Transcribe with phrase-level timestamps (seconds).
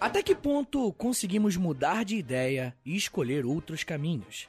[0.00, 4.48] Até que ponto conseguimos mudar de ideia e escolher outros caminhos?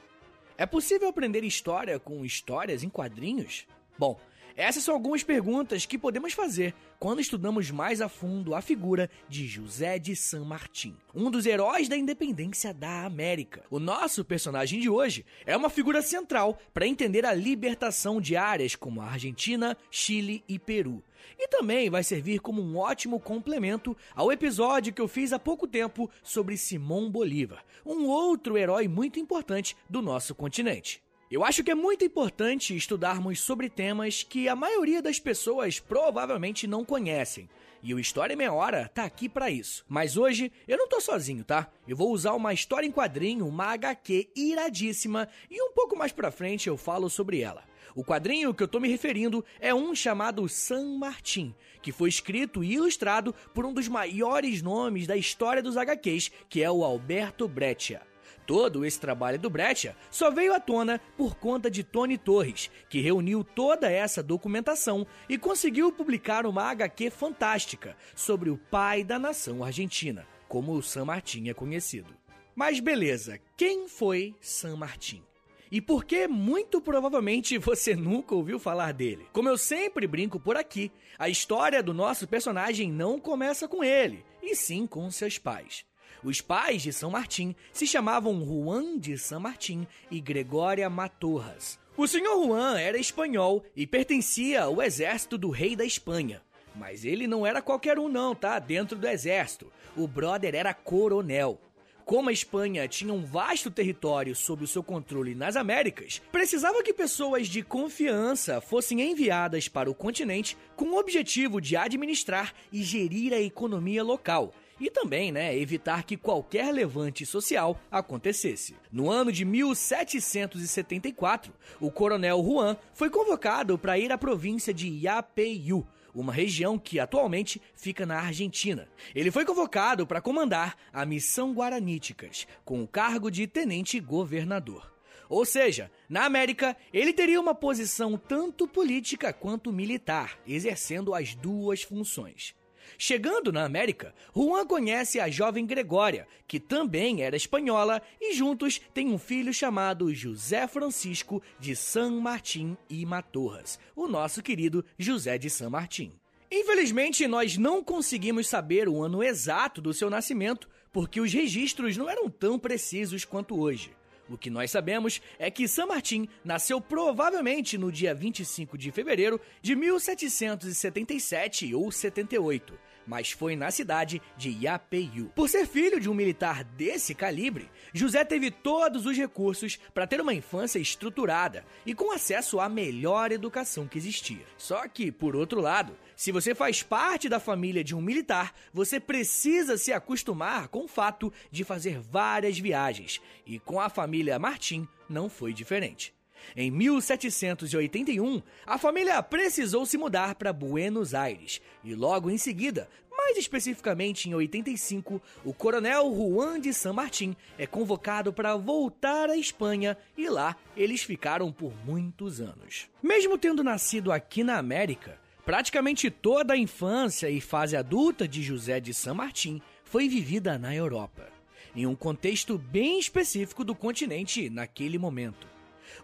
[0.58, 3.66] É possível aprender história com histórias em quadrinhos?
[3.98, 4.18] Bom,
[4.56, 9.46] essas são algumas perguntas que podemos fazer quando estudamos mais a fundo a figura de
[9.46, 13.64] José de San Martín, um dos heróis da independência da América.
[13.70, 18.76] O nosso personagem de hoje é uma figura central para entender a libertação de áreas
[18.76, 21.02] como a Argentina, Chile e Peru.
[21.38, 25.66] E também vai servir como um ótimo complemento ao episódio que eu fiz há pouco
[25.66, 31.02] tempo sobre Simão Bolívar, um outro herói muito importante do nosso continente.
[31.32, 36.66] Eu acho que é muito importante estudarmos sobre temas que a maioria das pessoas provavelmente
[36.66, 37.48] não conhecem.
[37.82, 39.82] E o História em Meia Hora tá aqui para isso.
[39.88, 41.72] Mas hoje eu não tô sozinho, tá?
[41.88, 46.30] Eu vou usar uma história em quadrinho, uma HQ iradíssima, e um pouco mais pra
[46.30, 47.64] frente eu falo sobre ela.
[47.94, 52.62] O quadrinho que eu tô me referindo é um chamado San Martin, que foi escrito
[52.62, 57.48] e ilustrado por um dos maiores nomes da história dos HQs, que é o Alberto
[57.48, 58.11] Breccia.
[58.46, 63.00] Todo esse trabalho do Breccia só veio à tona por conta de Tony Torres, que
[63.00, 69.62] reuniu toda essa documentação e conseguiu publicar uma HQ fantástica sobre o pai da nação
[69.62, 72.14] argentina, como o San Martín é conhecido.
[72.54, 75.22] Mas beleza, quem foi San Martín?
[75.70, 79.26] E por que muito provavelmente você nunca ouviu falar dele?
[79.32, 84.22] Como eu sempre brinco por aqui, a história do nosso personagem não começa com ele,
[84.42, 85.86] e sim com seus pais.
[86.24, 91.80] Os pais de São Martim se chamavam Juan de San Martín e Gregória Matorras.
[91.96, 96.40] O senhor Juan era espanhol e pertencia ao exército do rei da Espanha.
[96.76, 98.58] Mas ele não era qualquer um não, tá?
[98.58, 99.70] Dentro do exército.
[99.96, 101.60] O brother era coronel.
[102.04, 106.92] Como a Espanha tinha um vasto território sob o seu controle nas Américas, precisava que
[106.92, 113.32] pessoas de confiança fossem enviadas para o continente com o objetivo de administrar e gerir
[113.32, 118.74] a economia local, e também, né, evitar que qualquer levante social acontecesse.
[118.90, 125.86] No ano de 1774, o coronel Juan foi convocado para ir à província de Yapeyú,
[126.12, 128.88] uma região que atualmente fica na Argentina.
[129.14, 134.92] Ele foi convocado para comandar a missão Guaraníticas, com o cargo de tenente governador.
[135.28, 141.82] Ou seja, na América, ele teria uma posição tanto política quanto militar, exercendo as duas
[141.82, 142.54] funções.
[142.98, 149.08] Chegando na América, Juan conhece a jovem Gregória, que também era espanhola, e juntos têm
[149.08, 155.48] um filho chamado José Francisco de San Martín e Matorras, o nosso querido José de
[155.48, 156.12] San Martín.
[156.50, 162.10] Infelizmente, nós não conseguimos saber o ano exato do seu nascimento, porque os registros não
[162.10, 163.90] eram tão precisos quanto hoje.
[164.32, 169.38] O que nós sabemos é que San Martín nasceu provavelmente no dia 25 de fevereiro
[169.60, 172.72] de 1777 ou 78,
[173.06, 175.30] mas foi na cidade de Yapeyú.
[175.34, 180.20] Por ser filho de um militar desse calibre, José teve todos os recursos para ter
[180.20, 184.44] uma infância estruturada e com acesso à melhor educação que existia.
[184.56, 189.00] Só que, por outro lado, se você faz parte da família de um militar, você
[189.00, 194.86] precisa se acostumar com o fato de fazer várias viagens, e com a família Martim
[195.08, 196.14] não foi diferente.
[196.56, 203.36] Em 1781, a família precisou se mudar para Buenos Aires e logo em seguida, mais
[203.36, 209.96] especificamente em 85, o coronel Juan de San Martín é convocado para voltar à Espanha
[210.16, 212.88] e lá eles ficaram por muitos anos.
[213.02, 218.80] Mesmo tendo nascido aqui na América, praticamente toda a infância e fase adulta de José
[218.80, 221.28] de San Martín foi vivida na Europa,
[221.76, 225.51] em um contexto bem específico do continente naquele momento.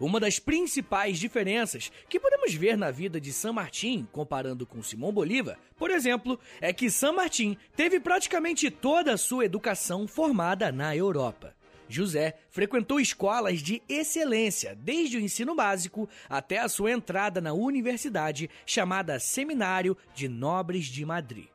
[0.00, 5.12] Uma das principais diferenças que podemos ver na vida de San Martín comparando com Simão
[5.12, 10.94] Bolívar, por exemplo, é que San Martín teve praticamente toda a sua educação formada na
[10.94, 11.56] Europa.
[11.88, 18.48] José frequentou escolas de excelência, desde o ensino básico até a sua entrada na universidade
[18.66, 21.46] chamada Seminário de Nobres de Madrid.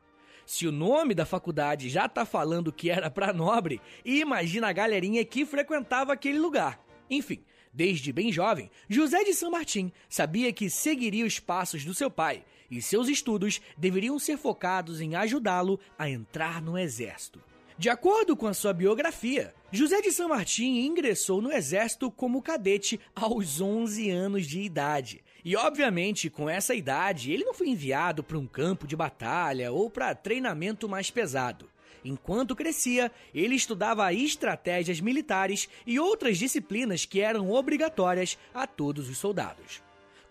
[0.46, 5.24] Se o nome da faculdade já tá falando que era para nobre, imagina a galerinha
[5.24, 6.84] que frequentava aquele lugar.
[7.10, 7.44] Enfim,
[7.74, 12.44] Desde bem jovem, José de San Martín sabia que seguiria os passos do seu pai
[12.70, 17.42] e seus estudos deveriam ser focados em ajudá-lo a entrar no exército.
[17.76, 23.00] De acordo com a sua biografia, José de San Martín ingressou no exército como cadete
[23.16, 25.24] aos 11 anos de idade.
[25.44, 29.90] E obviamente, com essa idade, ele não foi enviado para um campo de batalha ou
[29.90, 31.73] para treinamento mais pesado.
[32.04, 39.18] Enquanto crescia, ele estudava estratégias militares e outras disciplinas que eram obrigatórias a todos os
[39.18, 39.82] soldados.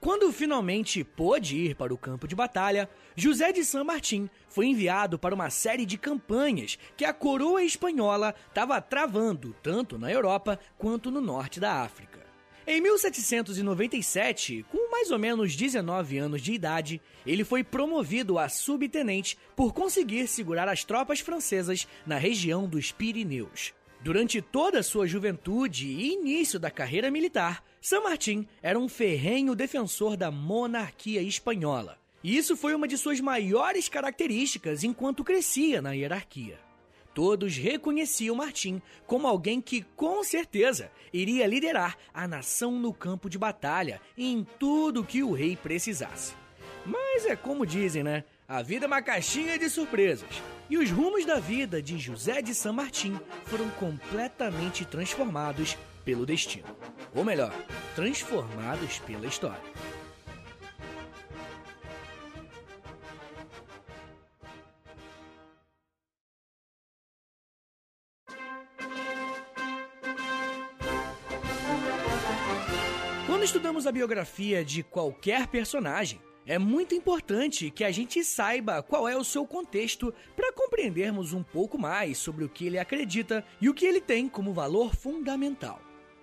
[0.02, 5.16] Quando finalmente pôde ir para o campo de batalha, José de San Martín foi enviado
[5.16, 11.08] para uma série de campanhas que a coroa espanhola estava travando tanto na Europa quanto
[11.08, 12.11] no norte da África.
[12.64, 19.36] Em 1797, com mais ou menos 19 anos de idade, ele foi promovido a subtenente
[19.56, 23.74] por conseguir segurar as tropas francesas na região dos Pirineus.
[24.00, 29.56] Durante toda a sua juventude e início da carreira militar, San Martín era um ferrenho
[29.56, 31.98] defensor da monarquia espanhola.
[32.22, 36.58] E isso foi uma de suas maiores características enquanto crescia na hierarquia.
[37.14, 43.38] Todos reconheciam Martim como alguém que, com certeza, iria liderar a nação no campo de
[43.38, 46.34] batalha em tudo que o rei precisasse.
[46.86, 48.24] Mas é como dizem, né?
[48.48, 50.28] A vida é uma caixinha de surpresas.
[50.68, 56.66] E os rumos da vida de José de San Martín foram completamente transformados pelo destino.
[57.14, 57.54] Ou melhor,
[57.94, 59.71] transformados pela história.
[73.92, 79.22] A biografia de qualquer personagem, é muito importante que a gente saiba qual é o
[79.22, 83.84] seu contexto para compreendermos um pouco mais sobre o que ele acredita e o que
[83.84, 85.78] ele tem como valor fundamental.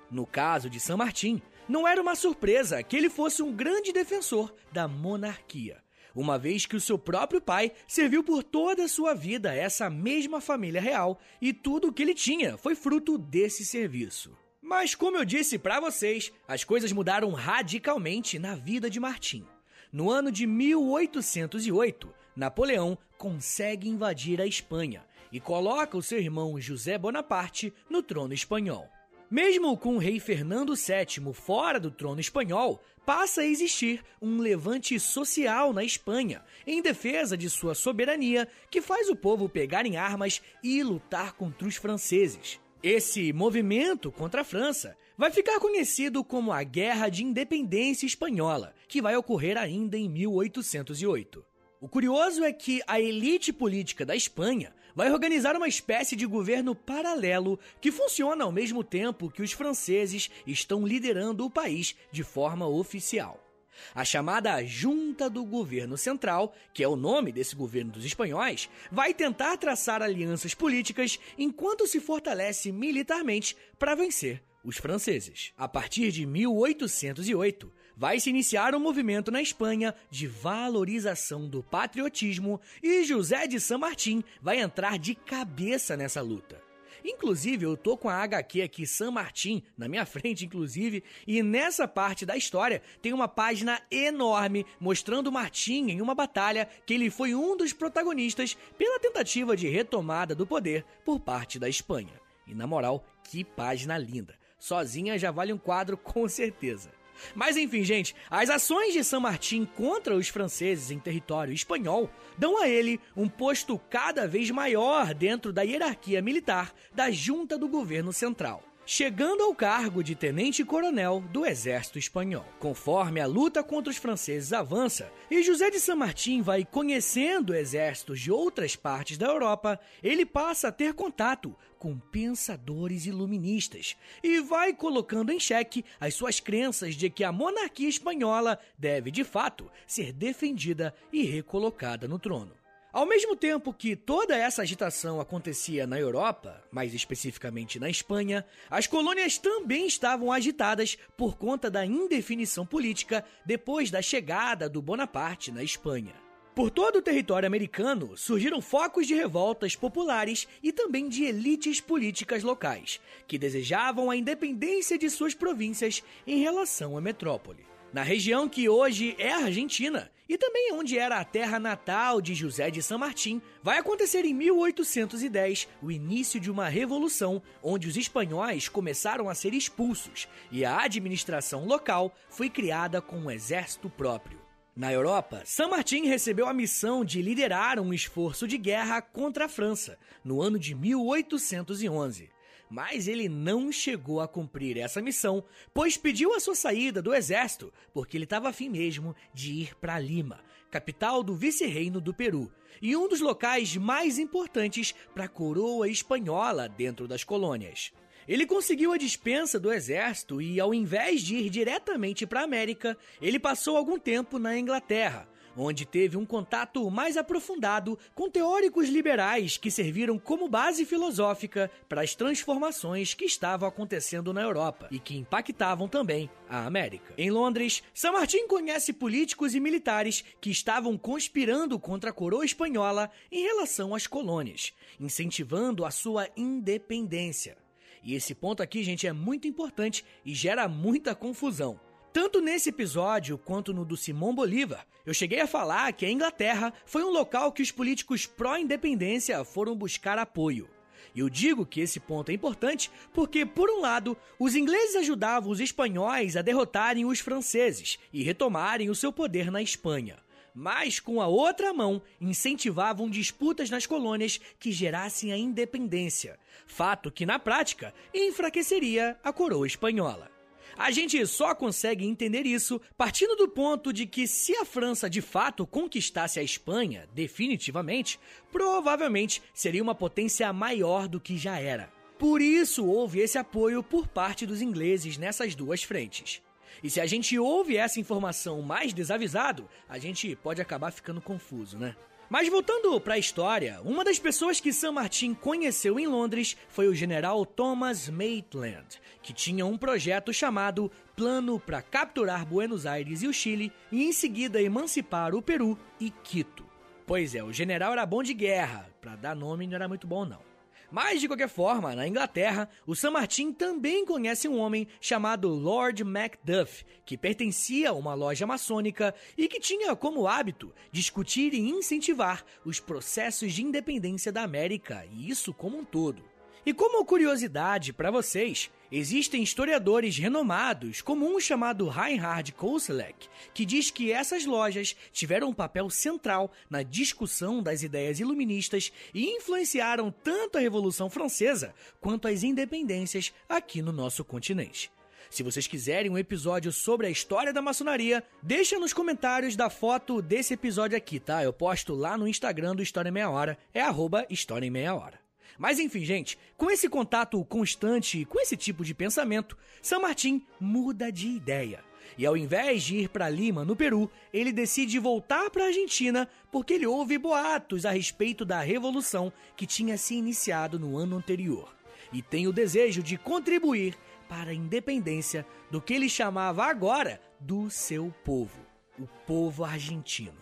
[0.09, 4.51] No caso de San Martín, não era uma surpresa que ele fosse um grande defensor
[4.73, 5.77] da monarquia,
[6.15, 10.41] uma vez que o seu próprio pai serviu por toda a sua vida essa mesma
[10.41, 14.35] família real e tudo o que ele tinha foi fruto desse serviço.
[14.69, 19.43] Mas como eu disse para vocês, as coisas mudaram radicalmente na vida de Martim.
[19.91, 26.99] No ano de 1808, Napoleão consegue invadir a Espanha e coloca o seu irmão José
[26.99, 28.87] Bonaparte no trono espanhol.
[29.27, 34.99] Mesmo com o rei Fernando VII fora do trono espanhol, passa a existir um levante
[34.99, 40.43] social na Espanha em defesa de sua soberania que faz o povo pegar em armas
[40.61, 42.59] e lutar contra os franceses.
[42.81, 49.01] Esse movimento contra a França vai ficar conhecido como a Guerra de Independência Espanhola, que
[49.01, 51.45] vai ocorrer ainda em 1808.
[51.81, 56.73] O curioso é que a elite política da Espanha vai organizar uma espécie de governo
[56.73, 62.65] paralelo que funciona ao mesmo tempo que os franceses estão liderando o país de forma
[62.65, 63.48] oficial.
[63.93, 69.13] A chamada Junta do Governo Central, que é o nome desse governo dos espanhóis, vai
[69.13, 75.51] tentar traçar alianças políticas enquanto se fortalece militarmente para vencer os franceses.
[75.57, 82.59] A partir de 1808, vai se iniciar um movimento na Espanha de valorização do patriotismo
[82.81, 86.68] e José de San Martín vai entrar de cabeça nessa luta.
[87.03, 91.87] Inclusive, eu tô com a HQ aqui, San Martín, na minha frente, inclusive, e nessa
[91.87, 97.33] parte da história tem uma página enorme mostrando Martim em uma batalha que ele foi
[97.33, 102.19] um dos protagonistas pela tentativa de retomada do poder por parte da Espanha.
[102.47, 104.37] E na moral, que página linda!
[104.57, 106.98] Sozinha já vale um quadro com certeza.
[107.35, 112.61] Mas enfim, gente, as ações de San Martín contra os franceses em território espanhol dão
[112.61, 118.13] a ele um posto cada vez maior dentro da hierarquia militar da junta do governo
[118.13, 122.43] central chegando ao cargo de tenente-coronel do exército espanhol.
[122.57, 128.19] Conforme a luta contra os franceses avança e José de San Martín vai conhecendo exércitos
[128.19, 134.73] de outras partes da Europa, ele passa a ter contato com pensadores iluministas e vai
[134.73, 140.11] colocando em xeque as suas crenças de que a monarquia espanhola deve de fato ser
[140.11, 142.59] defendida e recolocada no trono.
[142.91, 148.87] Ao mesmo tempo que toda essa agitação acontecia na Europa, mais especificamente na Espanha, as
[148.87, 155.63] colônias também estavam agitadas por conta da indefinição política depois da chegada do Bonaparte na
[155.63, 156.28] Espanha.
[156.59, 162.43] Por todo o território americano surgiram focos de revoltas populares e também de elites políticas
[162.43, 168.69] locais, que desejavam a independência de suas províncias em relação à metrópole na região que
[168.69, 172.99] hoje é a Argentina e também onde era a terra natal de José de San
[172.99, 179.33] Martín, vai acontecer em 1810 o início de uma revolução onde os espanhóis começaram a
[179.33, 184.48] ser expulsos e a administração local foi criada com um exército próprio.
[184.75, 189.49] Na Europa, San Martín recebeu a missão de liderar um esforço de guerra contra a
[189.49, 192.29] França no ano de 1811
[192.69, 197.73] mas ele não chegou a cumprir essa missão, pois pediu a sua saída do exército,
[197.91, 202.95] porque ele estava afim mesmo de ir para Lima, capital do vice-reino do Peru, e
[202.95, 207.91] um dos locais mais importantes para a coroa espanhola dentro das colônias.
[208.29, 212.95] Ele conseguiu a dispensa do exército e, ao invés de ir diretamente para a América,
[213.19, 219.57] ele passou algum tempo na Inglaterra, onde teve um contato mais aprofundado com teóricos liberais
[219.57, 225.17] que serviram como base filosófica para as transformações que estavam acontecendo na Europa e que
[225.17, 227.15] impactavam também a América.
[227.17, 233.09] Em Londres, San Martín conhece políticos e militares que estavam conspirando contra a coroa espanhola
[233.31, 237.57] em relação às colônias, incentivando a sua independência.
[238.03, 241.79] E esse ponto aqui, gente, é muito importante e gera muita confusão.
[242.11, 246.73] Tanto nesse episódio quanto no do Simão Bolívar, eu cheguei a falar que a Inglaterra
[246.85, 250.69] foi um local que os políticos pró-independência foram buscar apoio.
[251.13, 255.51] E eu digo que esse ponto é importante porque, por um lado, os ingleses ajudavam
[255.51, 260.17] os espanhóis a derrotarem os franceses e retomarem o seu poder na Espanha.
[260.61, 266.37] Mas, com a outra mão, incentivavam disputas nas colônias que gerassem a independência,
[266.67, 270.29] fato que, na prática, enfraqueceria a coroa espanhola.
[270.77, 275.21] A gente só consegue entender isso partindo do ponto de que se a França de
[275.21, 278.19] fato conquistasse a Espanha, definitivamente,
[278.51, 281.89] provavelmente seria uma potência maior do que já era.
[282.17, 286.41] Por isso houve esse apoio por parte dos ingleses nessas duas frentes.
[286.83, 291.77] E se a gente ouve essa informação mais desavisado, a gente pode acabar ficando confuso,
[291.77, 291.95] né?
[292.29, 296.87] Mas voltando para a história, uma das pessoas que San Martin conheceu em Londres foi
[296.87, 303.27] o general Thomas Maitland, que tinha um projeto chamado Plano para capturar Buenos Aires e
[303.27, 306.69] o Chile e em seguida emancipar o Peru e Quito.
[307.03, 310.23] Pois é, o general era bom de guerra, para dar nome não era muito bom
[310.23, 310.48] não.
[310.91, 316.03] Mas, de qualquer forma, na Inglaterra, o San Martin também conhece um homem chamado Lord
[316.03, 322.43] Macduff, que pertencia a uma loja maçônica e que tinha como hábito discutir e incentivar
[322.65, 326.28] os processos de independência da América, e isso como um todo.
[326.65, 333.89] E como curiosidade para vocês, existem historiadores renomados, como um chamado Reinhard Koselleck, que diz
[333.89, 340.57] que essas lojas tiveram um papel central na discussão das ideias iluministas e influenciaram tanto
[340.57, 344.91] a Revolução Francesa quanto as independências aqui no nosso continente.
[345.29, 350.21] Se vocês quiserem um episódio sobre a história da maçonaria, deixa nos comentários da foto
[350.21, 351.43] desse episódio aqui, tá?
[351.43, 354.95] Eu posto lá no Instagram do História em Meia Hora, é arroba História em Meia
[354.95, 355.28] Hora.
[355.59, 361.11] Mas enfim, gente, com esse contato constante com esse tipo de pensamento, San Martín muda
[361.11, 361.83] de ideia.
[362.17, 366.29] E ao invés de ir para Lima, no Peru, ele decide voltar para a Argentina
[366.49, 371.75] porque ele ouve boatos a respeito da revolução que tinha se iniciado no ano anterior.
[372.13, 373.97] E tem o desejo de contribuir
[374.29, 378.65] para a independência do que ele chamava agora do seu povo,
[378.97, 380.39] o povo argentino.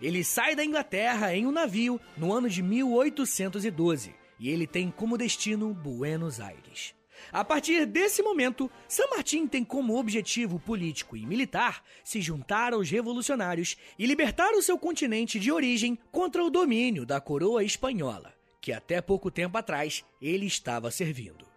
[0.00, 5.16] Ele sai da Inglaterra em um navio no ano de 1812 e ele tem como
[5.16, 6.94] destino Buenos Aires.
[7.32, 12.90] A partir desse momento, San Martín tem como objetivo político e militar se juntar aos
[12.90, 18.70] revolucionários e libertar o seu continente de origem contra o domínio da coroa espanhola, que
[18.70, 21.48] até pouco tempo atrás ele estava servindo.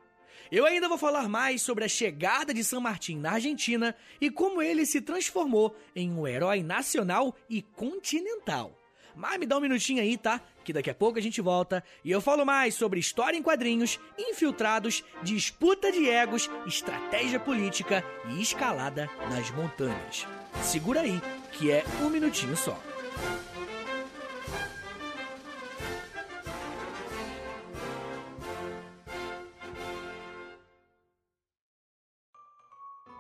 [0.49, 4.61] Eu ainda vou falar mais sobre a chegada de San Martín na Argentina e como
[4.61, 8.79] ele se transformou em um herói nacional e continental.
[9.17, 10.39] Mas me dá um minutinho aí, tá?
[10.63, 13.99] Que daqui a pouco a gente volta e eu falo mais sobre história em quadrinhos,
[14.15, 20.27] infiltrados, disputa de egos, estratégia política e escalada nas montanhas.
[20.61, 21.19] Segura aí,
[21.53, 22.79] que é um minutinho só.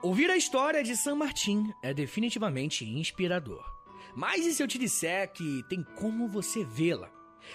[0.03, 3.76] Ouvir a história de San Martín é definitivamente inspirador.
[4.17, 7.07] Mas e se eu te disser que tem como você vê-la?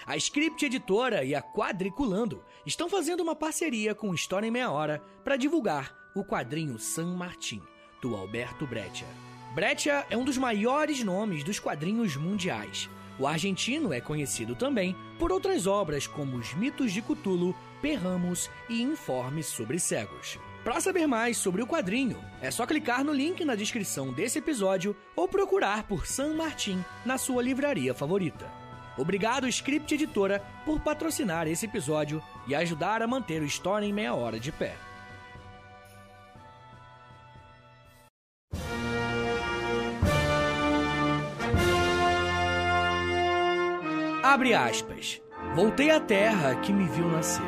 [0.05, 5.03] A Script Editora e a Quadriculando estão fazendo uma parceria com História em Meia Hora
[5.25, 7.61] para divulgar o quadrinho San Martín,
[8.01, 9.05] do Alberto Breccia.
[9.53, 12.89] Breccia é um dos maiores nomes dos quadrinhos mundiais.
[13.19, 18.81] O argentino é conhecido também por outras obras como Os Mitos de Cthulhu, Perramos e
[18.81, 20.39] Informes sobre Cegos.
[20.63, 24.95] Para saber mais sobre o quadrinho, é só clicar no link na descrição desse episódio
[25.13, 28.49] ou procurar por San Martin na sua livraria favorita.
[28.97, 34.13] Obrigado, Script Editora, por patrocinar esse episódio e ajudar a manter o História em Meia
[34.13, 34.75] Hora de pé.
[44.23, 45.21] Abre aspas.
[45.55, 47.43] Voltei à terra que me viu nascer.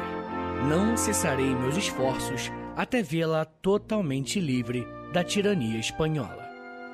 [0.68, 6.46] Não cessarei meus esforços até vê-la totalmente livre da tirania espanhola.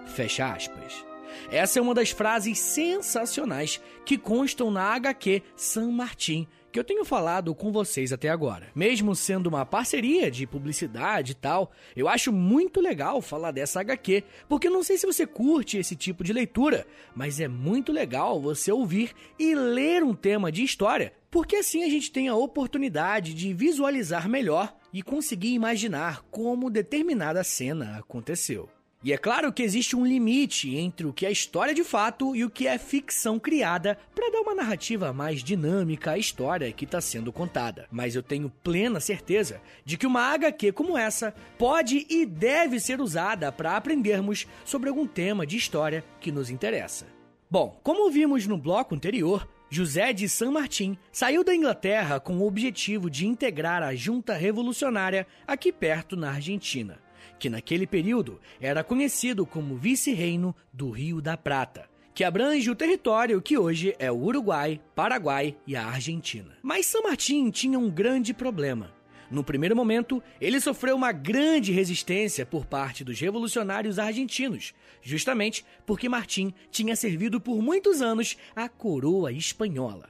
[0.05, 1.05] Fecha aspas.
[1.50, 7.03] Essa é uma das frases sensacionais que constam na HQ San Martin, que eu tenho
[7.03, 8.69] falado com vocês até agora.
[8.75, 14.23] Mesmo sendo uma parceria de publicidade e tal, eu acho muito legal falar dessa HQ,
[14.47, 16.85] porque não sei se você curte esse tipo de leitura,
[17.15, 21.89] mas é muito legal você ouvir e ler um tema de história, porque assim a
[21.89, 28.69] gente tem a oportunidade de visualizar melhor e conseguir imaginar como determinada cena aconteceu.
[29.03, 32.45] E é claro que existe um limite entre o que é história de fato e
[32.45, 37.01] o que é ficção criada para dar uma narrativa mais dinâmica à história que está
[37.01, 37.88] sendo contada.
[37.91, 43.01] Mas eu tenho plena certeza de que uma HQ como essa pode e deve ser
[43.01, 47.07] usada para aprendermos sobre algum tema de história que nos interessa.
[47.50, 52.45] Bom, como vimos no bloco anterior, José de San Martin saiu da Inglaterra com o
[52.45, 56.99] objetivo de integrar a junta revolucionária aqui perto na Argentina
[57.41, 63.41] que naquele período era conhecido como Vice-Reino do Rio da Prata, que abrange o território
[63.41, 66.55] que hoje é o Uruguai, Paraguai e a Argentina.
[66.61, 68.93] Mas San Martín tinha um grande problema.
[69.31, 76.09] No primeiro momento, ele sofreu uma grande resistência por parte dos revolucionários argentinos, justamente porque
[76.09, 80.09] Martim tinha servido por muitos anos a coroa espanhola.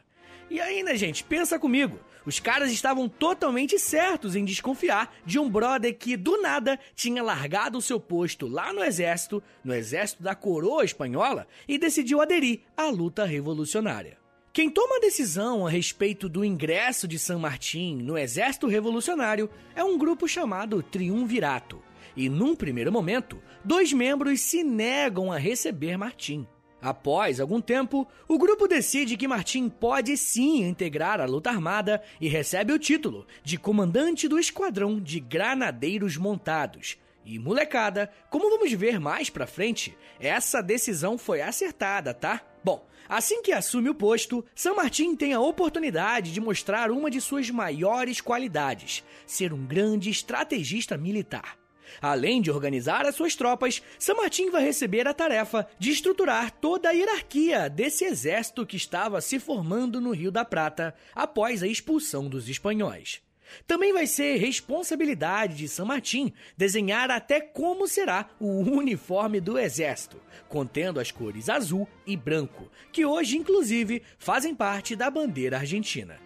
[0.49, 1.99] E né, gente, pensa comigo.
[2.25, 7.77] Os caras estavam totalmente certos em desconfiar de um brother que do nada tinha largado
[7.77, 12.89] o seu posto lá no exército, no exército da coroa espanhola, e decidiu aderir à
[12.89, 14.20] luta revolucionária.
[14.53, 19.81] Quem toma a decisão a respeito do ingresso de San Martín no exército revolucionário é
[19.81, 21.81] um grupo chamado Triunvirato.
[22.17, 26.46] E num primeiro momento, dois membros se negam a receber Martim.
[26.81, 32.27] Após algum tempo, o grupo decide que Martim pode sim integrar a luta armada e
[32.27, 36.98] recebe o título de comandante do esquadrão de granadeiros montados.
[37.31, 42.41] E molecada, como vamos ver mais pra frente, essa decisão foi acertada, tá?
[42.61, 47.21] Bom, assim que assume o posto, San Martín tem a oportunidade de mostrar uma de
[47.21, 51.57] suas maiores qualidades: ser um grande estrategista militar.
[52.01, 56.89] Além de organizar as suas tropas, San Martín vai receber a tarefa de estruturar toda
[56.89, 62.27] a hierarquia desse exército que estava se formando no Rio da Prata após a expulsão
[62.27, 63.22] dos espanhóis.
[63.68, 70.18] Também vai ser responsabilidade de San Martín desenhar até como será o uniforme do exército,
[70.48, 76.20] contendo as cores azul e branco, que hoje inclusive fazem parte da bandeira argentina.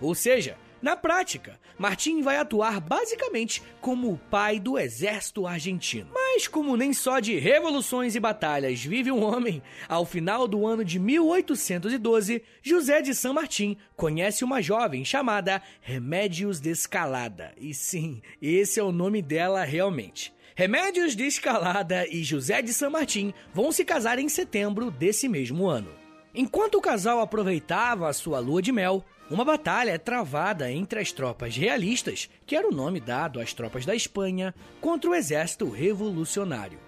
[0.00, 6.10] Ou seja, na prática, Martim vai atuar basicamente como o pai do exército argentino.
[6.14, 10.84] Mas como nem só de revoluções e batalhas vive um homem, ao final do ano
[10.84, 17.52] de 1812, José de San Martín conhece uma jovem chamada Remédios de Escalada.
[17.58, 20.32] E sim, esse é o nome dela realmente.
[20.54, 25.66] Remédios de Escalada e José de San Martín vão se casar em setembro desse mesmo
[25.66, 25.90] ano.
[26.34, 31.12] Enquanto o casal aproveitava a sua lua de mel, uma batalha é travada entre as
[31.12, 36.78] tropas realistas, que era o nome dado às tropas da Espanha, contra o exército revolucionário.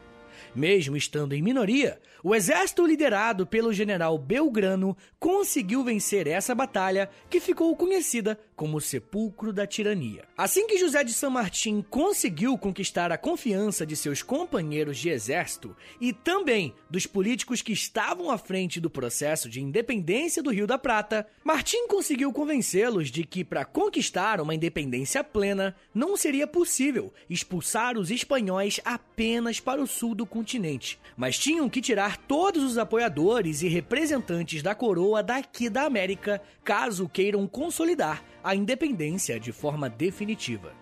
[0.54, 7.40] Mesmo estando em minoria, o exército liderado pelo general Belgrano conseguiu vencer essa batalha que
[7.40, 10.24] ficou conhecida como Sepulcro da Tirania.
[10.36, 15.74] Assim que José de San Martín conseguiu conquistar a confiança de seus companheiros de exército
[15.98, 20.76] e também dos políticos que estavam à frente do processo de independência do Rio da
[20.76, 27.96] Prata, Martim conseguiu convencê-los de que para conquistar uma independência plena não seria possível expulsar
[27.96, 33.62] os espanhóis apenas para o sul do continente, mas tinham que tirar todos os apoiadores
[33.62, 40.72] e representantes da coroa daqui da América, caso queiram consolidar a independência de forma definitiva.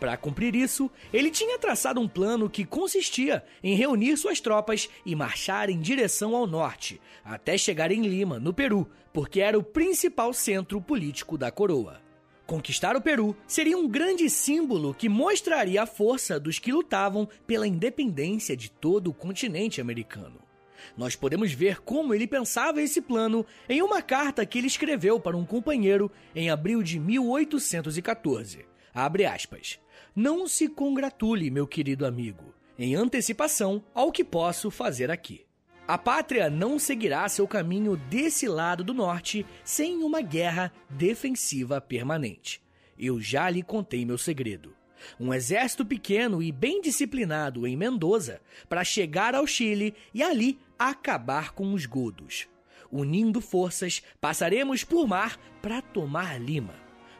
[0.00, 5.14] Para cumprir isso, ele tinha traçado um plano que consistia em reunir suas tropas e
[5.14, 10.32] marchar em direção ao norte, até chegar em Lima, no Peru, porque era o principal
[10.32, 12.00] centro político da coroa.
[12.46, 17.66] Conquistar o Peru seria um grande símbolo que mostraria a força dos que lutavam pela
[17.66, 20.47] independência de todo o continente americano.
[20.96, 25.36] Nós podemos ver como ele pensava esse plano em uma carta que ele escreveu para
[25.36, 28.66] um companheiro em abril de 1814.
[28.94, 29.78] Abre aspas.
[30.14, 35.46] Não se congratule, meu querido amigo, em antecipação ao que posso fazer aqui.
[35.86, 42.60] A pátria não seguirá seu caminho desse lado do norte sem uma guerra defensiva permanente.
[42.98, 44.77] Eu já lhe contei meu segredo
[45.18, 51.52] um exército pequeno e bem disciplinado em Mendoza para chegar ao Chile e ali acabar
[51.52, 52.48] com os godos.
[52.90, 56.74] Unindo forças, passaremos por mar para tomar Lima.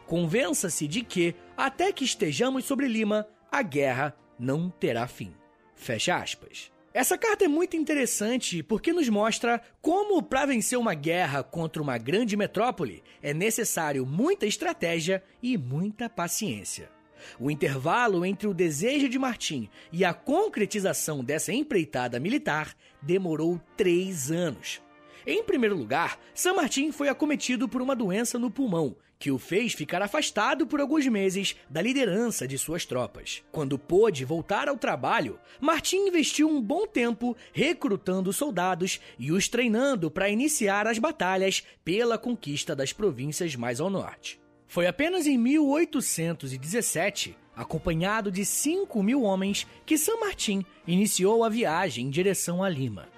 [0.07, 5.35] Convença-se de que, até que estejamos sobre Lima, a guerra não terá fim.
[5.75, 6.73] Fecha aspas.
[6.95, 11.99] Essa carta é muito interessante porque nos mostra como, para vencer uma guerra contra uma
[11.99, 16.91] grande metrópole, é necessário muita estratégia e muita paciência.
[17.39, 24.31] O intervalo entre o desejo de Martim e a concretização dessa empreitada militar demorou três
[24.31, 24.81] anos.
[25.27, 29.73] Em primeiro lugar, San Martín foi acometido por uma doença no pulmão, que o fez
[29.73, 33.43] ficar afastado por alguns meses da liderança de suas tropas.
[33.51, 40.11] Quando pôde voltar ao trabalho, Martim investiu um bom tempo recrutando soldados e os treinando
[40.11, 44.41] para iniciar as batalhas pela conquista das províncias mais ao norte.
[44.69, 52.07] Foi apenas em 1817, acompanhado de 5 mil homens, que San Martín iniciou a viagem
[52.07, 53.09] em direção a Lima.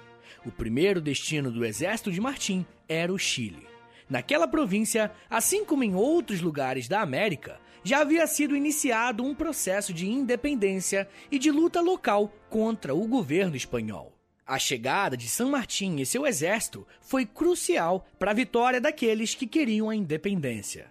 [0.46, 3.66] O primeiro destino do exército de Martim era o Chile.
[4.08, 9.92] Naquela província, assim como em outros lugares da América, já havia sido iniciado um processo
[9.92, 14.16] de independência e de luta local contra o governo espanhol.
[14.46, 19.48] A chegada de San Martín e seu exército foi crucial para a vitória daqueles que
[19.48, 20.90] queriam a independência.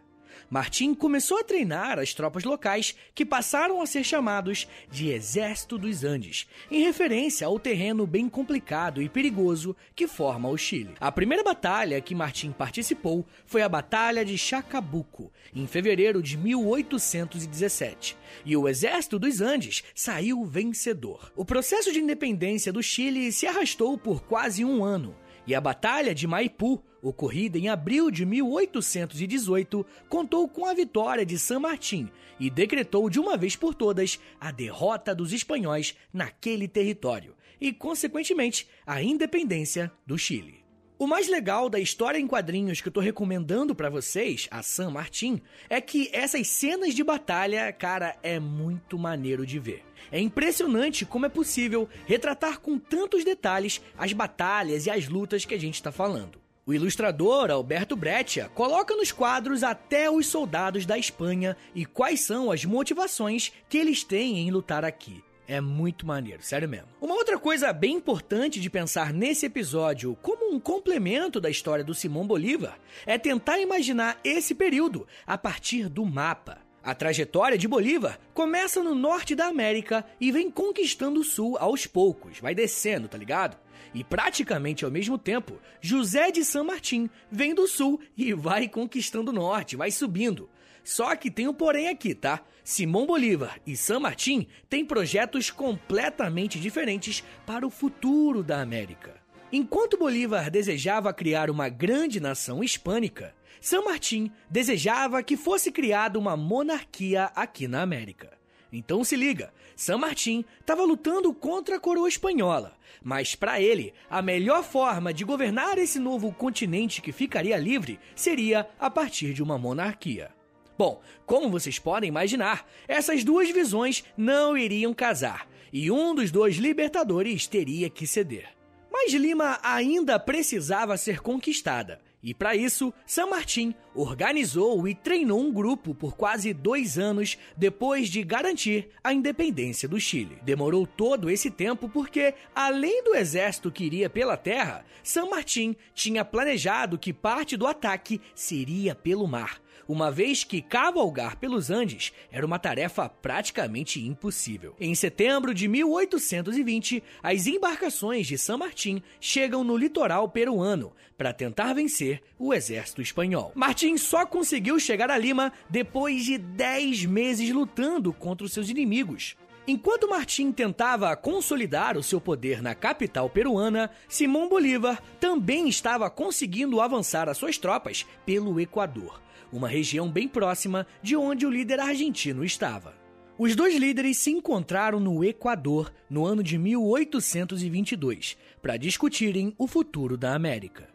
[0.50, 6.04] Martim começou a treinar as tropas locais que passaram a ser chamados de Exército dos
[6.04, 10.96] Andes, em referência ao terreno bem complicado e perigoso que forma o Chile.
[11.00, 18.18] A primeira batalha que Martim participou foi a Batalha de Chacabuco, em fevereiro de 1817,
[18.44, 21.32] e o Exército dos Andes saiu vencedor.
[21.36, 25.16] O processo de independência do Chile se arrastou por quase um ano
[25.50, 31.38] e a Batalha de Maipú, ocorrida em abril de 1818, contou com a vitória de
[31.38, 32.10] San Martín
[32.40, 38.68] e decretou de uma vez por todas a derrota dos espanhóis naquele território e, consequentemente,
[38.86, 40.60] a independência do Chile.
[40.98, 44.90] O mais legal da história em quadrinhos que eu tô recomendando para vocês, a San
[44.90, 49.86] Martin, é que essas cenas de batalha, cara, é muito maneiro de ver.
[50.12, 55.54] É impressionante como é possível retratar com tantos detalhes as batalhas e as lutas que
[55.54, 56.38] a gente está falando.
[56.70, 62.52] O ilustrador Alberto Breccia coloca nos quadros até os soldados da Espanha e quais são
[62.52, 65.24] as motivações que eles têm em lutar aqui.
[65.48, 66.90] É muito maneiro, sério mesmo.
[67.02, 71.96] Uma outra coisa bem importante de pensar nesse episódio, como um complemento da história do
[71.96, 76.60] Simão Bolívar, é tentar imaginar esse período a partir do mapa.
[76.84, 81.88] A trajetória de Bolívar começa no norte da América e vem conquistando o sul aos
[81.88, 83.58] poucos, vai descendo, tá ligado?
[83.94, 89.32] E praticamente ao mesmo tempo, José de San Martín vem do sul e vai conquistando
[89.32, 90.50] o norte, vai subindo.
[90.84, 92.42] Só que tem um porém aqui, tá?
[92.64, 99.20] Simão Bolívar e San Martín têm projetos completamente diferentes para o futuro da América.
[99.52, 106.38] Enquanto Bolívar desejava criar uma grande nação hispânica, San Martín desejava que fosse criada uma
[106.38, 108.39] monarquia aqui na América.
[108.72, 114.22] Então se liga, San Martín estava lutando contra a coroa espanhola, mas para ele, a
[114.22, 119.58] melhor forma de governar esse novo continente que ficaria livre seria a partir de uma
[119.58, 120.32] monarquia.
[120.78, 126.56] Bom, como vocês podem imaginar, essas duas visões não iriam casar e um dos dois
[126.56, 128.50] libertadores teria que ceder.
[128.92, 132.02] Mas Lima ainda precisava ser conquistada.
[132.22, 138.10] E para isso, San Martín organizou e treinou um grupo por quase dois anos depois
[138.10, 140.38] de garantir a independência do Chile.
[140.44, 146.26] Demorou todo esse tempo porque, além do exército que iria pela terra, San Martín tinha
[146.26, 152.46] planejado que parte do ataque seria pelo mar uma vez que cavalgar pelos Andes era
[152.46, 154.76] uma tarefa praticamente impossível.
[154.80, 161.74] Em setembro de 1820, as embarcações de San Martín chegam no litoral peruano para tentar
[161.74, 163.52] vencer o exército espanhol.
[163.56, 169.36] Martín só conseguiu chegar a Lima depois de 10 meses lutando contra os seus inimigos.
[169.68, 176.80] Enquanto Martim tentava consolidar o seu poder na capital peruana, Simão Bolívar também estava conseguindo
[176.80, 179.20] avançar as suas tropas pelo Equador
[179.52, 182.94] uma região bem próxima de onde o líder argentino estava.
[183.38, 190.18] Os dois líderes se encontraram no Equador no ano de 1822 para discutirem o futuro
[190.18, 190.90] da América.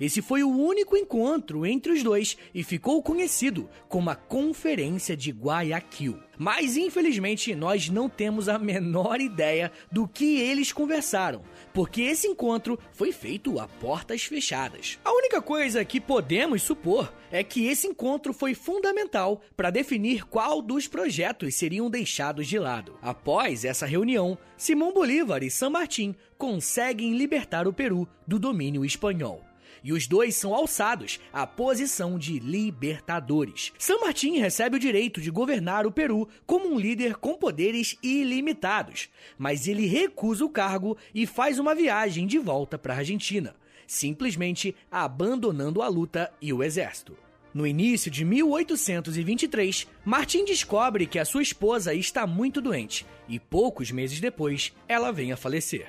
[0.00, 5.30] Esse foi o único encontro entre os dois e ficou conhecido como a Conferência de
[5.30, 6.18] Guayaquil.
[6.38, 12.78] Mas infelizmente nós não temos a menor ideia do que eles conversaram, porque esse encontro
[12.92, 14.98] foi feito a portas fechadas.
[15.04, 20.60] A única coisa que podemos supor é que esse encontro foi fundamental para definir qual
[20.60, 22.98] dos projetos seriam deixados de lado.
[23.00, 29.49] Após essa reunião, Simão Bolívar e San Martín conseguem libertar o Peru do domínio espanhol.
[29.82, 33.72] E os dois são alçados à posição de libertadores.
[33.78, 39.08] San Martín recebe o direito de governar o Peru como um líder com poderes ilimitados,
[39.38, 43.54] mas ele recusa o cargo e faz uma viagem de volta para a Argentina,
[43.86, 47.16] simplesmente abandonando a luta e o exército.
[47.52, 53.90] No início de 1823, Martim descobre que a sua esposa está muito doente e poucos
[53.90, 55.88] meses depois ela vem a falecer.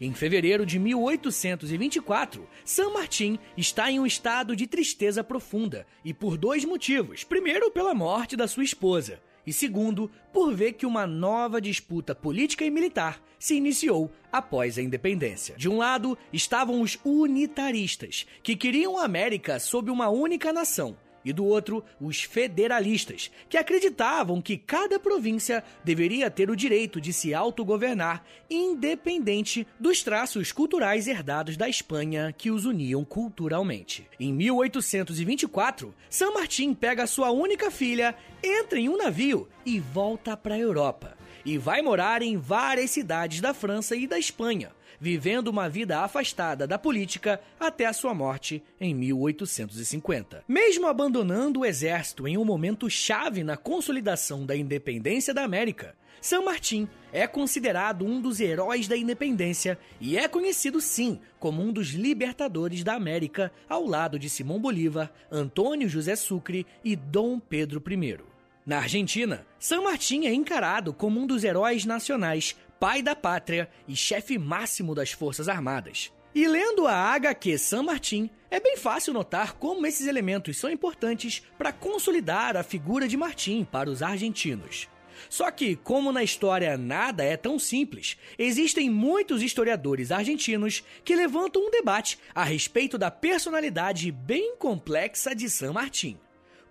[0.00, 6.36] Em fevereiro de 1824, San Martín está em um estado de tristeza profunda e por
[6.36, 7.24] dois motivos.
[7.24, 12.64] Primeiro, pela morte da sua esposa, e segundo, por ver que uma nova disputa política
[12.64, 15.54] e militar se iniciou após a independência.
[15.56, 21.32] De um lado estavam os unitaristas, que queriam a América sob uma única nação, e
[21.32, 27.34] do outro, os federalistas, que acreditavam que cada província deveria ter o direito de se
[27.34, 34.08] autogovernar, independente dos traços culturais herdados da Espanha que os uniam culturalmente.
[34.20, 40.54] Em 1824, San Martín pega sua única filha, entra em um navio e volta para
[40.54, 41.16] a Europa.
[41.44, 46.66] E vai morar em várias cidades da França e da Espanha vivendo uma vida afastada
[46.66, 50.44] da política até a sua morte em 1850.
[50.48, 56.42] Mesmo abandonando o exército em um momento chave na consolidação da independência da América, San
[56.42, 61.90] Martín é considerado um dos heróis da independência e é conhecido sim como um dos
[61.90, 68.18] libertadores da América, ao lado de Simão Bolívar, Antônio José Sucre e Dom Pedro I.
[68.66, 73.96] Na Argentina, San Martín é encarado como um dos heróis nacionais pai da pátria e
[73.96, 76.12] chefe máximo das Forças Armadas.
[76.34, 81.42] E lendo a HQ San Martín, é bem fácil notar como esses elementos são importantes
[81.56, 84.88] para consolidar a figura de Martín para os argentinos.
[85.30, 91.66] Só que, como na história nada é tão simples, existem muitos historiadores argentinos que levantam
[91.66, 96.18] um debate a respeito da personalidade bem complexa de San Martín.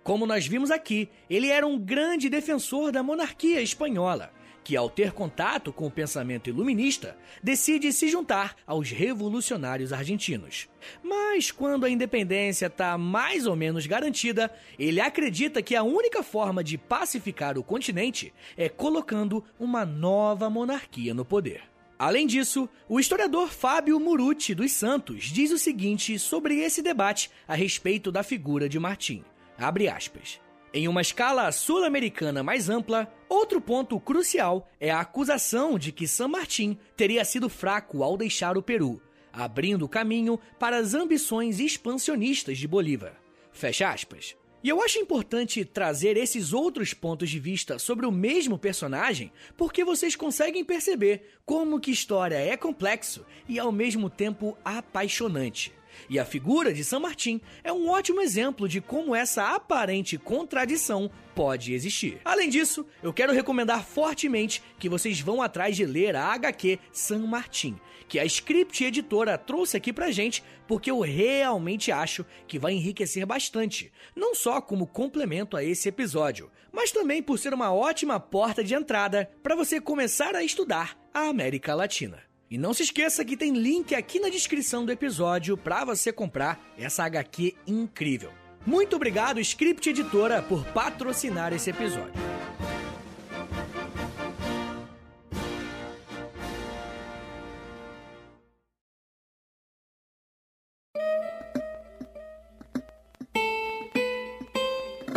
[0.04, 4.32] Como nós vimos aqui, ele era um grande defensor da monarquia espanhola,
[4.66, 10.68] que, ao ter contato com o pensamento iluminista, decide se juntar aos revolucionários argentinos.
[11.04, 16.64] Mas quando a independência está mais ou menos garantida, ele acredita que a única forma
[16.64, 21.62] de pacificar o continente é colocando uma nova monarquia no poder.
[21.96, 27.54] Além disso, o historiador Fábio Muruti dos Santos diz o seguinte sobre esse debate a
[27.54, 29.22] respeito da figura de Martim.
[29.56, 30.40] Abre aspas.
[30.74, 36.28] Em uma escala sul-americana mais ampla, outro ponto crucial é a acusação de que San
[36.28, 39.00] Martín teria sido fraco ao deixar o Peru,
[39.32, 43.14] abrindo caminho para as ambições expansionistas de Bolívar.
[43.52, 44.36] Fecha aspas.
[44.62, 49.84] E eu acho importante trazer esses outros pontos de vista sobre o mesmo personagem, porque
[49.84, 55.72] vocês conseguem perceber como que história é complexo e ao mesmo tempo apaixonante.
[56.08, 61.10] E a figura de San Martín é um ótimo exemplo de como essa aparente contradição
[61.34, 62.18] pode existir.
[62.24, 67.26] Além disso, eu quero recomendar fortemente que vocês vão atrás de ler a HQ San
[67.26, 67.76] Martín,
[68.08, 73.26] que a Script Editora trouxe aqui pra gente, porque eu realmente acho que vai enriquecer
[73.26, 78.62] bastante, não só como complemento a esse episódio, mas também por ser uma ótima porta
[78.62, 82.22] de entrada para você começar a estudar a América Latina.
[82.50, 86.60] E não se esqueça que tem link aqui na descrição do episódio para você comprar
[86.78, 88.30] essa HQ incrível.
[88.64, 92.12] Muito obrigado, Script Editora, por patrocinar esse episódio.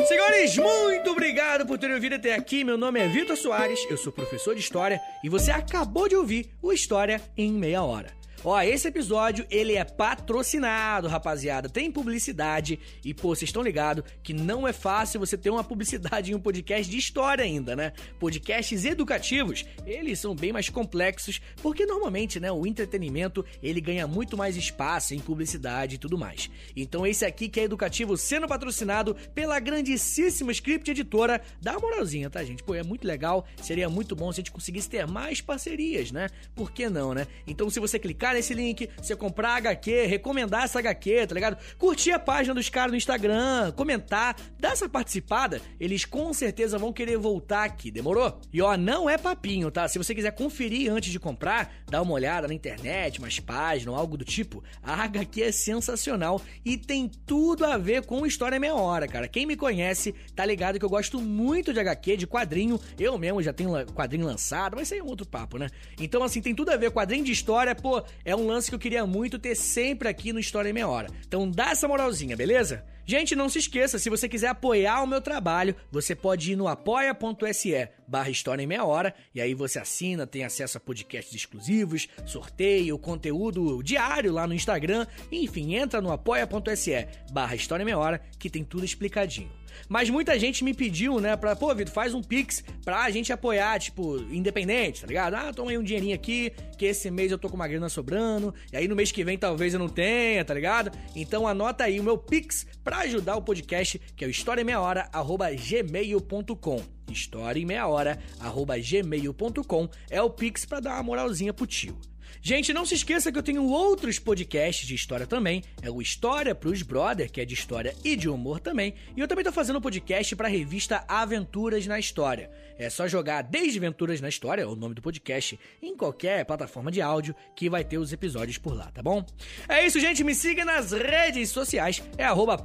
[0.09, 2.63] Senhores, muito obrigado por terem ouvido até aqui.
[2.63, 6.49] Meu nome é Vitor Soares, eu sou professor de História e você acabou de ouvir
[6.63, 8.18] o História em Meia Hora.
[8.43, 11.67] Ó, esse episódio, ele é patrocinado, rapaziada.
[11.67, 16.31] Tem publicidade e, pô, vocês estão ligados que não é fácil você ter uma publicidade
[16.31, 17.91] em um podcast de história ainda, né?
[18.17, 24.37] Podcasts educativos, eles são bem mais complexos, porque normalmente, né, o entretenimento, ele ganha muito
[24.37, 26.49] mais espaço em publicidade e tudo mais.
[26.75, 32.29] Então esse aqui que é educativo, sendo patrocinado pela grandíssima Script Editora, dá uma moralzinha,
[32.29, 32.63] tá, gente?
[32.63, 36.29] Pô, é muito legal, seria muito bom se a gente conseguisse ter mais parcerias, né?
[36.55, 37.27] Por que não, né?
[37.45, 41.57] Então se você clicar clicar nesse link, você comprar HQ, recomendar essa HQ, tá ligado?
[41.77, 46.93] Curtir a página dos caras no Instagram, comentar, dar essa participada, eles com certeza vão
[46.93, 48.39] querer voltar aqui, demorou?
[48.53, 49.87] E ó, não é papinho, tá?
[49.87, 54.17] Se você quiser conferir antes de comprar, dá uma olhada na internet, umas páginas, algo
[54.17, 59.07] do tipo, a HQ é sensacional e tem tudo a ver com História Meia Hora,
[59.07, 59.27] cara.
[59.27, 62.79] Quem me conhece tá ligado que eu gosto muito de HQ, de quadrinho.
[62.97, 65.69] Eu mesmo já tenho quadrinho lançado, mas isso aí é um outro papo, né?
[65.99, 68.79] Então, assim, tem tudo a ver, quadrinho de história, pô, é um lance que eu
[68.79, 71.09] queria muito ter sempre aqui no História em Meia Hora.
[71.27, 72.83] Então dá essa moralzinha, beleza?
[73.09, 76.67] Gente, não se esqueça, se você quiser apoiar o meu trabalho, você pode ir no
[76.67, 82.07] apoia.se barra História em Meia Hora, e aí você assina, tem acesso a podcasts exclusivos,
[82.23, 88.21] sorteio, conteúdo diário lá no Instagram, enfim, entra no apoia.se barra História em Meia Hora,
[88.37, 89.58] que tem tudo explicadinho.
[89.87, 93.79] Mas muita gente me pediu, né, pra, pô, Vitor, faz um Pix pra gente apoiar,
[93.79, 95.33] tipo, independente, tá ligado?
[95.35, 98.53] Ah, toma aí um dinheirinho aqui, que esse mês eu tô com uma grana sobrando,
[98.71, 100.91] e aí no mês que vem talvez eu não tenha, tá ligado?
[101.15, 106.99] Então anota aí o meu Pix pra ajudar o podcast, que é o historiameiahora.gmail.com.
[107.11, 111.97] História em meia hora, arroba gmail.com é o Pix pra dar uma moralzinha pro tio.
[112.41, 115.63] Gente, não se esqueça que eu tenho outros podcasts de história também.
[115.81, 118.93] É o História pros Brother, que é de história e de humor também.
[119.15, 122.49] E eu também tô fazendo um podcast pra revista Aventuras na História.
[122.77, 127.35] É só jogar Desventuras na História, o nome do podcast, em qualquer plataforma de áudio
[127.55, 129.25] que vai ter os episódios por lá, tá bom?
[129.67, 130.23] É isso, gente.
[130.23, 132.01] Me siga nas redes sociais.
[132.17, 132.57] É arroba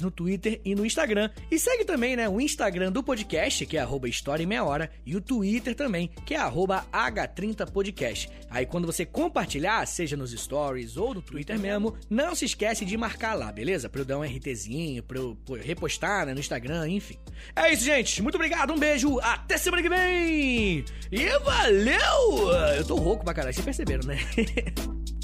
[0.00, 1.30] no Twitter e no Instagram.
[1.50, 4.90] E segue também, né, o Instagram do podcast, que é arroba História em Meia Hora,
[5.04, 8.28] e o Twitter também, que é arroba H30podcast.
[8.58, 12.96] Aí quando você compartilhar, seja nos stories ou no Twitter mesmo, não se esquece de
[12.96, 13.88] marcar lá, beleza?
[13.88, 17.18] Pra eu dar um RTzinho, pra eu repostar né, no Instagram, enfim.
[17.54, 18.20] É isso, gente.
[18.20, 20.84] Muito obrigado, um beijo, até semana que vem!
[21.12, 22.52] E valeu!
[22.76, 24.18] Eu tô rouco pra caralho, vocês perceberam, né?